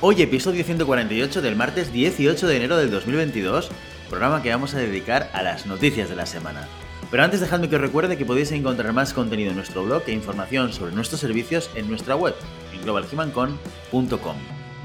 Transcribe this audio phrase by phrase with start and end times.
[0.00, 3.68] Hoy episodio 148 del martes 18 de enero del 2022,
[4.08, 6.68] programa que vamos a dedicar a las noticias de la semana.
[7.10, 10.12] Pero antes dejadme que os recuerde que podéis encontrar más contenido en nuestro blog e
[10.12, 12.36] información sobre nuestros servicios en nuestra web,
[12.72, 14.36] en globalhumancon.com.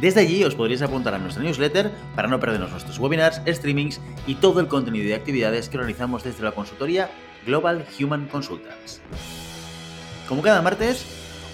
[0.02, 4.34] Desde allí os podréis apuntar a nuestra newsletter para no perdernos nuestros webinars, streamings y
[4.34, 7.12] todo el contenido y actividades que organizamos desde la consultoría
[7.46, 9.00] Global Human Consultants.
[10.28, 11.06] Como cada martes,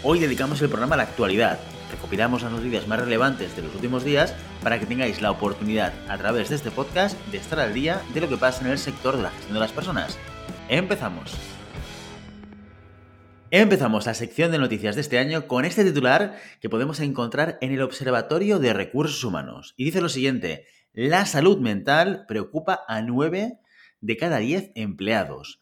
[0.02, 1.60] hoy dedicamos el programa a la actualidad,
[1.92, 6.18] recopilamos las noticias más relevantes de los últimos días para que tengáis la oportunidad a
[6.18, 9.18] través de este podcast de estar al día de lo que pasa en el sector
[9.18, 10.18] de la gestión de las personas.
[10.68, 11.36] Empezamos.
[13.52, 17.72] Empezamos la sección de noticias de este año con este titular que podemos encontrar en
[17.72, 19.74] el Observatorio de Recursos Humanos.
[19.76, 23.58] Y dice lo siguiente, la salud mental preocupa a 9
[24.02, 25.62] de cada 10 empleados.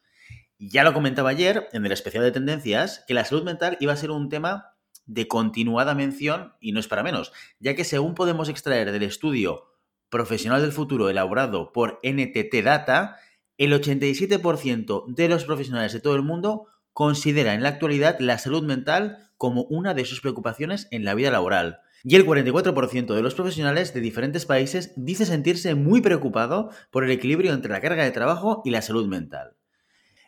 [0.59, 3.97] Ya lo comentaba ayer en el especial de tendencias que la salud mental iba a
[3.97, 4.76] ser un tema
[5.07, 9.73] de continuada mención y no es para menos, ya que según podemos extraer del estudio
[10.09, 13.17] profesional del futuro elaborado por NTT Data,
[13.57, 18.63] el 87% de los profesionales de todo el mundo considera en la actualidad la salud
[18.63, 21.79] mental como una de sus preocupaciones en la vida laboral.
[22.03, 27.11] Y el 44% de los profesionales de diferentes países dice sentirse muy preocupado por el
[27.11, 29.56] equilibrio entre la carga de trabajo y la salud mental.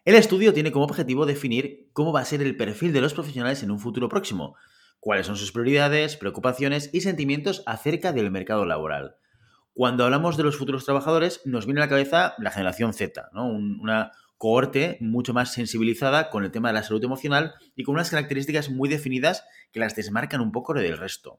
[0.09, 3.61] El estudio tiene como objetivo definir cómo va a ser el perfil de los profesionales
[3.61, 4.55] en un futuro próximo,
[4.99, 9.17] cuáles son sus prioridades, preocupaciones y sentimientos acerca del mercado laboral.
[9.71, 14.11] Cuando hablamos de los futuros trabajadores, nos viene a la cabeza la generación Z, una
[14.38, 18.72] cohorte mucho más sensibilizada con el tema de la salud emocional y con unas características
[18.72, 21.38] muy definidas que las desmarcan un poco del resto.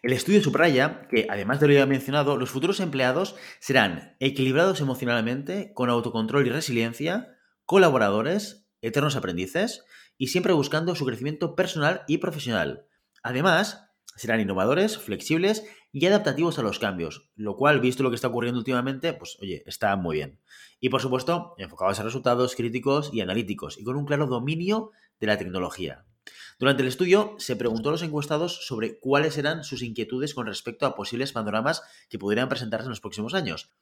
[0.00, 5.72] El estudio subraya que, además de lo ya mencionado, los futuros empleados serán equilibrados emocionalmente,
[5.74, 7.36] con autocontrol y resiliencia,
[7.72, 9.86] colaboradores, eternos aprendices
[10.18, 12.84] y siempre buscando su crecimiento personal y profesional.
[13.22, 18.28] Además, serán innovadores, flexibles y adaptativos a los cambios, lo cual, visto lo que está
[18.28, 20.38] ocurriendo últimamente, pues oye, está muy bien.
[20.80, 25.28] Y por supuesto, enfocados a resultados críticos y analíticos y con un claro dominio de
[25.28, 26.04] la tecnología.
[26.58, 30.84] Durante el estudio se preguntó a los encuestados sobre cuáles eran sus inquietudes con respecto
[30.84, 33.72] a posibles panoramas que pudieran presentarse en los próximos años.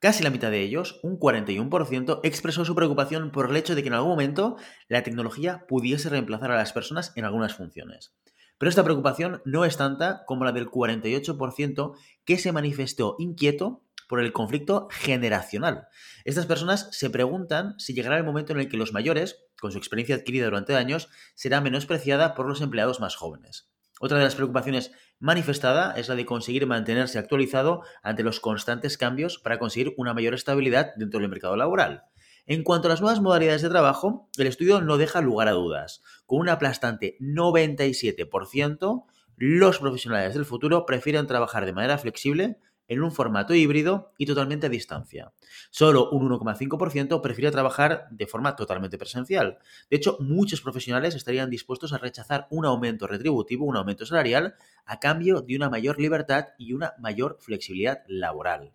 [0.00, 3.88] Casi la mitad de ellos, un 41%, expresó su preocupación por el hecho de que
[3.88, 4.56] en algún momento
[4.88, 8.14] la tecnología pudiese reemplazar a las personas en algunas funciones.
[8.56, 11.94] Pero esta preocupación no es tanta como la del 48%
[12.24, 15.88] que se manifestó inquieto por el conflicto generacional.
[16.24, 19.76] Estas personas se preguntan si llegará el momento en el que los mayores, con su
[19.76, 23.70] experiencia adquirida durante años, será menospreciada por los empleados más jóvenes.
[24.02, 29.38] Otra de las preocupaciones manifestada es la de conseguir mantenerse actualizado ante los constantes cambios
[29.38, 32.04] para conseguir una mayor estabilidad dentro del mercado laboral.
[32.46, 36.02] En cuanto a las nuevas modalidades de trabajo, el estudio no deja lugar a dudas.
[36.24, 39.04] Con un aplastante 97%,
[39.36, 42.56] los profesionales del futuro prefieren trabajar de manera flexible,
[42.90, 45.32] en un formato híbrido y totalmente a distancia.
[45.70, 49.58] Solo un 1,5% prefiere trabajar de forma totalmente presencial.
[49.88, 54.98] De hecho, muchos profesionales estarían dispuestos a rechazar un aumento retributivo, un aumento salarial, a
[54.98, 58.72] cambio de una mayor libertad y una mayor flexibilidad laboral.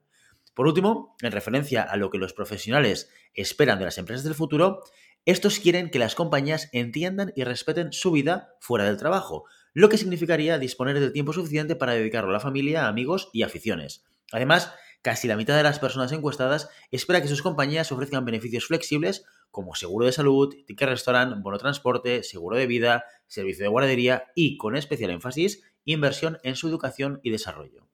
[0.54, 4.82] Por último, en referencia a lo que los profesionales esperan de las empresas del futuro,
[5.26, 9.44] estos quieren que las compañías entiendan y respeten su vida fuera del trabajo,
[9.76, 14.06] lo que significaría disponer del tiempo suficiente para dedicarlo a la familia, amigos y aficiones.
[14.32, 19.26] Además, casi la mitad de las personas encuestadas espera que sus compañías ofrezcan beneficios flexibles
[19.52, 24.56] como seguro de salud, ticket restaurant, bono transporte, seguro de vida, servicio de guardería y,
[24.56, 27.90] con especial énfasis, inversión en su educación y desarrollo.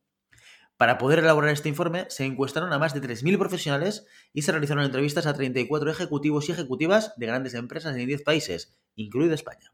[0.77, 4.83] Para poder elaborar este informe, se encuestaron a más de 3.000 profesionales y se realizaron
[4.83, 9.73] entrevistas a 34 ejecutivos y ejecutivas de grandes empresas en 10 países, incluido España.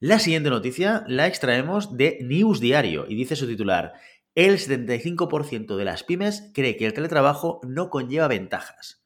[0.00, 3.94] La siguiente noticia la extraemos de News Diario y dice su titular,
[4.36, 9.02] el 75% de las pymes cree que el teletrabajo no conlleva ventajas.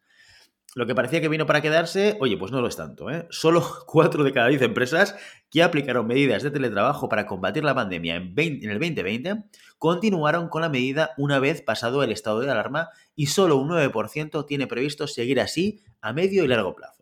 [0.75, 3.09] Lo que parecía que vino para quedarse, oye, pues no lo es tanto.
[3.09, 3.27] ¿eh?
[3.31, 5.17] Solo 4 de cada 10 empresas
[5.49, 9.44] que aplicaron medidas de teletrabajo para combatir la pandemia en, en, el 2020
[9.79, 14.44] continuaron con la medida una vez pasado el estado de alarma y solo un 9%
[14.47, 17.01] tiene previsto seguir así a medio y largo plazo.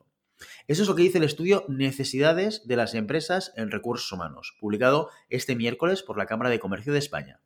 [0.70, 5.10] Eso es lo que dice el estudio Necesidades de las empresas en recursos humanos, publicado
[5.28, 7.40] este miércoles por la Cámara de Comercio de España.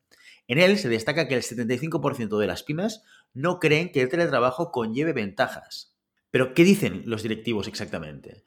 [0.46, 3.00] En él se destaca que el 75% de las pymes
[3.32, 5.96] no creen que el teletrabajo conlleve ventajas.
[6.30, 8.42] Pero, ¿qué dicen los directivos exactamente?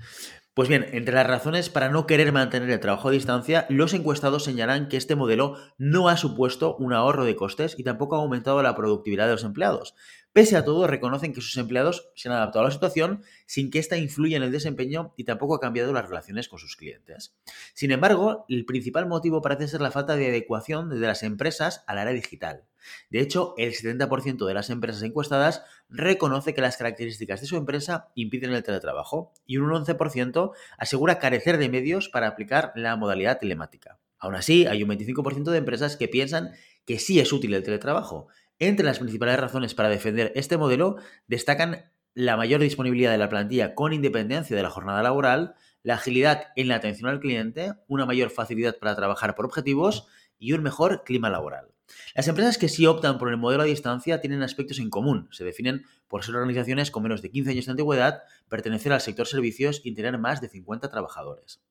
[0.58, 4.44] Pues bien, entre las razones para no querer mantener el trabajo a distancia, los encuestados
[4.44, 8.64] señalan que este modelo no ha supuesto un ahorro de costes y tampoco ha aumentado
[8.64, 9.94] la productividad de los empleados.
[10.34, 13.78] Pese a todo, reconocen que sus empleados se han adaptado a la situación sin que
[13.78, 17.36] ésta influya en el desempeño y tampoco ha cambiado las relaciones con sus clientes.
[17.76, 21.94] Sin embargo, el principal motivo parece ser la falta de adecuación de las empresas a
[21.94, 22.64] la era digital.
[23.10, 28.10] De hecho, el 70% de las empresas encuestadas reconoce que las características de su empresa
[28.16, 34.00] impiden el teletrabajo y un 11% asegura carecer de medios para aplicar la modalidad telemática.
[34.20, 36.52] Aún así, hay un 25% de empresas que piensan
[36.86, 38.28] que sí es útil el teletrabajo,
[38.60, 40.98] entre las principales razones para defender este modelo
[41.28, 45.54] destacan la mayor disponibilidad de la plantilla con independencia de la jornada laboral,
[45.84, 50.08] la agilidad en la atención al cliente, una mayor facilidad para trabajar por objetivos
[50.40, 51.77] y un mejor clima laboral.
[52.16, 55.30] Las empresas que sí optan por el modelo a distancia tienen aspectos en común.
[55.32, 59.28] Se definen por ser organizaciones con menos de 15 años de antigüedad, pertenecer al sector
[59.28, 61.62] servicios y tener más de 50 trabajadores.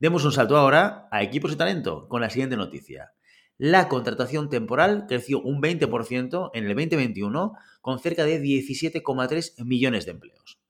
[0.00, 3.12] Demos un salto ahora a equipos y talento con la siguiente noticia
[3.58, 10.12] la contratación temporal creció un 20% en el 2021 con cerca de 17,3 millones de
[10.12, 10.60] empleos.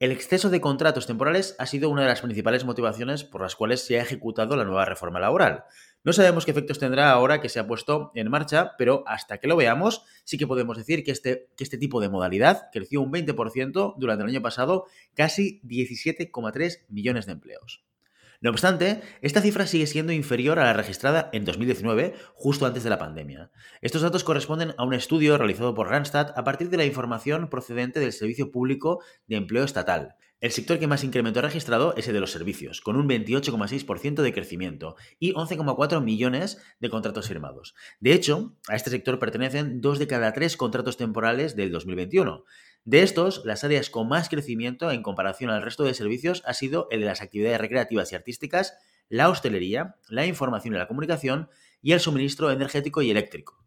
[0.00, 3.84] El exceso de contratos temporales ha sido una de las principales motivaciones por las cuales
[3.84, 5.64] se ha ejecutado la nueva reforma laboral.
[6.04, 9.46] No sabemos qué efectos tendrá ahora que se ha puesto en marcha, pero hasta que
[9.46, 13.96] lo veamos, sí que podemos decir que este, este tipo de modalidad creció un 20%
[13.98, 17.84] durante el año pasado, casi 17,3 millones de empleos.
[18.42, 22.88] No obstante, esta cifra sigue siendo inferior a la registrada en 2019, justo antes de
[22.88, 23.50] la pandemia.
[23.82, 28.00] Estos datos corresponden a un estudio realizado por Randstad a partir de la información procedente
[28.00, 30.16] del Servicio Público de Empleo Estatal.
[30.40, 34.22] El sector que más incremento ha registrado es el de los servicios, con un 28,6%
[34.22, 37.74] de crecimiento y 11,4 millones de contratos firmados.
[38.00, 42.46] De hecho, a este sector pertenecen dos de cada tres contratos temporales del 2021.
[42.84, 46.88] De estos, las áreas con más crecimiento en comparación al resto de servicios ha sido
[46.90, 48.78] el de las actividades recreativas y artísticas,
[49.10, 51.50] la hostelería, la información y la comunicación
[51.82, 53.60] y el suministro energético y eléctrico.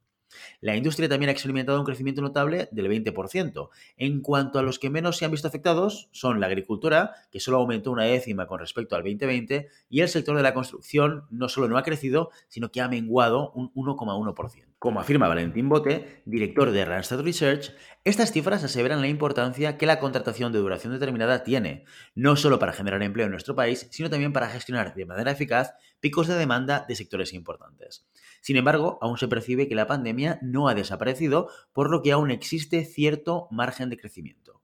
[0.61, 3.69] La industria también ha experimentado un crecimiento notable del 20%.
[3.97, 7.57] En cuanto a los que menos se han visto afectados, son la agricultura, que solo
[7.57, 11.67] aumentó una décima con respecto al 2020, y el sector de la construcción no solo
[11.67, 14.72] no ha crecido, sino que ha menguado un 1,1%.
[14.83, 19.97] Como afirma Valentín Bote, director de Randstad Research, estas cifras aseveran la importancia que la
[19.97, 21.85] contratación de duración determinada tiene,
[22.15, 25.71] no solo para generar empleo en nuestro país, sino también para gestionar de manera eficaz
[26.01, 28.05] picos de demanda de sectores importantes.
[28.41, 32.29] Sin embargo, aún se percibe que la pandemia no ha desaparecido, por lo que aún
[32.29, 34.61] existe cierto margen de crecimiento.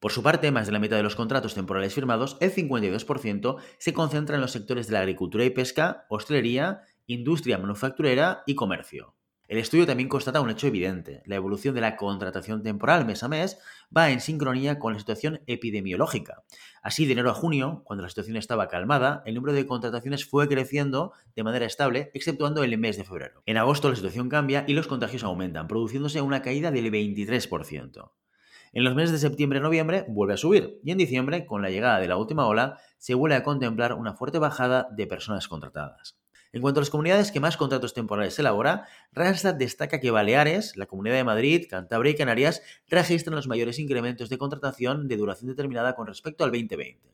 [0.00, 3.92] Por su parte, más de la mitad de los contratos temporales firmados, el 52%, se
[3.92, 9.14] concentra en los sectores de la agricultura y pesca, hostelería, industria manufacturera y comercio.
[9.54, 11.22] El estudio también constata un hecho evidente.
[11.26, 13.56] La evolución de la contratación temporal mes a mes
[13.96, 16.42] va en sincronía con la situación epidemiológica.
[16.82, 20.48] Así, de enero a junio, cuando la situación estaba calmada, el número de contrataciones fue
[20.48, 23.44] creciendo de manera estable, exceptuando el mes de febrero.
[23.46, 28.10] En agosto la situación cambia y los contagios aumentan, produciéndose una caída del 23%.
[28.72, 31.70] En los meses de septiembre y noviembre vuelve a subir y en diciembre, con la
[31.70, 36.23] llegada de la última ola, se vuelve a contemplar una fuerte bajada de personas contratadas.
[36.54, 40.86] En cuanto a las comunidades que más contratos temporales elabora, Randstad destaca que Baleares, la
[40.86, 45.96] Comunidad de Madrid, Cantabria y Canarias registran los mayores incrementos de contratación de duración determinada
[45.96, 47.10] con respecto al 2020.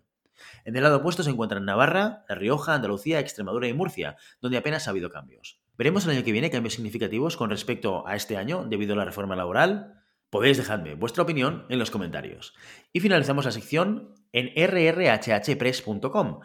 [0.66, 4.87] En el lado opuesto se encuentran Navarra, La Rioja, Andalucía, Extremadura y Murcia, donde apenas
[4.87, 5.59] ha habido cambios.
[5.78, 9.06] ¿Veremos el año que viene cambios significativos con respecto a este año debido a la
[9.06, 10.02] reforma laboral?
[10.28, 12.52] Podéis dejarme vuestra opinión en los comentarios.
[12.92, 16.40] Y finalizamos la sección en rrhhpress.com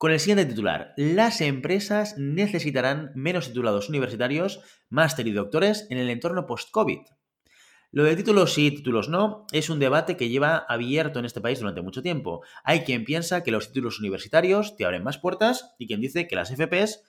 [0.00, 0.94] con el siguiente titular.
[0.96, 7.00] Las empresas necesitarán menos titulados universitarios, máster y doctores en el entorno post-COVID.
[7.92, 11.60] Lo de títulos sí, títulos no, es un debate que lleva abierto en este país
[11.60, 12.40] durante mucho tiempo.
[12.64, 16.36] Hay quien piensa que los títulos universitarios te abren más puertas y quien dice que
[16.36, 17.02] las FPs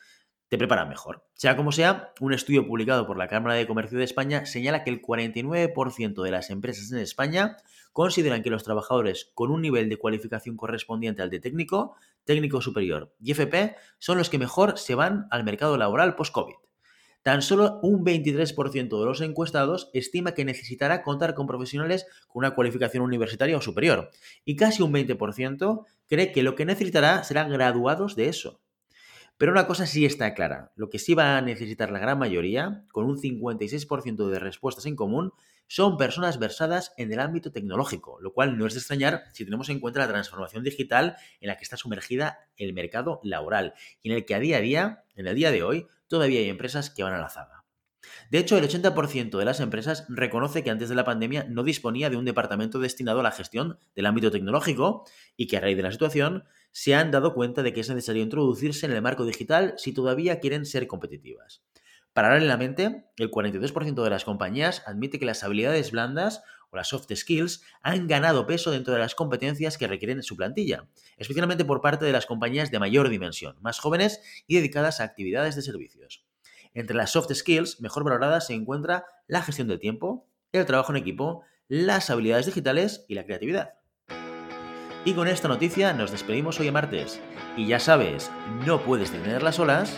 [0.52, 1.24] te preparan mejor.
[1.34, 4.90] Sea como sea, un estudio publicado por la Cámara de Comercio de España señala que
[4.90, 7.56] el 49% de las empresas en España
[7.94, 13.16] consideran que los trabajadores con un nivel de cualificación correspondiente al de técnico, técnico superior
[13.18, 16.56] y FP son los que mejor se van al mercado laboral post-COVID.
[17.24, 22.56] Tan solo un 23% de los encuestados estima que necesitará contar con profesionales con una
[22.56, 24.10] cualificación universitaria o superior,
[24.44, 28.61] y casi un 20% cree que lo que necesitará serán graduados de eso.
[29.42, 32.86] Pero una cosa sí está clara, lo que sí va a necesitar la gran mayoría,
[32.92, 35.34] con un 56% de respuestas en común,
[35.66, 39.70] son personas versadas en el ámbito tecnológico, lo cual no es de extrañar si tenemos
[39.70, 44.18] en cuenta la transformación digital en la que está sumergida el mercado laboral y en
[44.18, 47.02] el que a día a día, en el día de hoy, todavía hay empresas que
[47.02, 47.62] van a la zaga.
[48.30, 52.12] De hecho, el 80% de las empresas reconoce que antes de la pandemia no disponía
[52.12, 55.06] de un departamento destinado a la gestión del ámbito tecnológico
[55.36, 58.24] y que a raíz de la situación se han dado cuenta de que es necesario
[58.24, 61.64] introducirse en el marco digital si todavía quieren ser competitivas.
[62.14, 67.64] Paralelamente, el 42% de las compañías admite que las habilidades blandas o las soft skills
[67.82, 70.88] han ganado peso dentro de las competencias que requieren su plantilla,
[71.18, 75.56] especialmente por parte de las compañías de mayor dimensión, más jóvenes y dedicadas a actividades
[75.56, 76.26] de servicios.
[76.74, 80.98] Entre las soft skills mejor valoradas se encuentra la gestión del tiempo, el trabajo en
[80.98, 83.81] equipo, las habilidades digitales y la creatividad.
[85.04, 87.20] Y con esta noticia nos despedimos hoy martes.
[87.58, 88.30] Y ya sabes,
[88.68, 89.98] no puedes detener las olas,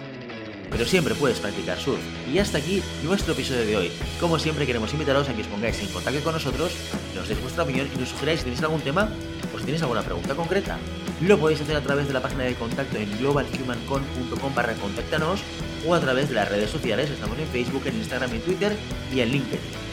[0.71, 1.99] pero siempre puedes practicar surf.
[2.31, 3.91] Y hasta aquí nuestro episodio de hoy.
[4.21, 6.71] Como siempre queremos invitaros a que os pongáis en contacto con nosotros,
[7.15, 9.09] nos deis vuestra opinión y nos sugeráis si tenéis algún tema
[9.53, 10.77] o si tenéis alguna pregunta concreta.
[11.21, 15.41] Lo podéis hacer a través de la página de contacto en globalhumancon.com barra contáctanos
[15.85, 17.09] o a través de las redes sociales.
[17.09, 18.77] Estamos en Facebook, en Instagram, en Twitter
[19.13, 19.92] y en LinkedIn.